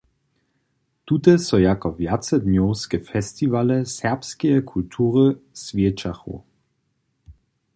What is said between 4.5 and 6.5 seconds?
kultury swjećachu.